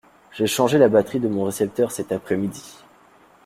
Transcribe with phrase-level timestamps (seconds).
[0.31, 2.79] J'ai changé la batterie de mon récepteur cet après-midi.